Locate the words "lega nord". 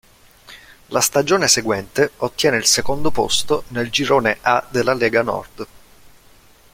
4.95-5.67